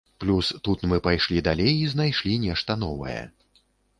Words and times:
Плюс, 0.23 0.47
тут 0.67 0.79
мы 0.93 0.97
пайшлі 1.07 1.43
далей 1.49 1.75
і 1.83 1.91
знайшлі 1.93 2.33
нешта 2.47 2.79
новае. 2.87 3.21